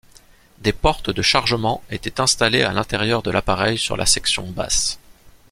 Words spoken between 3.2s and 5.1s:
de l'appareil sur la section basse.